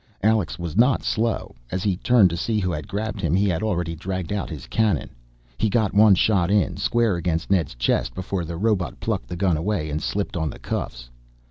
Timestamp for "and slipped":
9.91-10.35